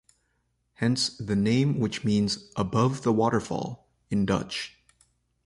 Hence 0.73 1.15
the 1.17 1.35
name 1.35 1.79
which 1.79 2.03
means 2.03 2.49
"above 2.55 3.03
the 3.03 3.13
waterfall" 3.13 3.87
in 4.09 4.25
Dutch. 4.25 4.75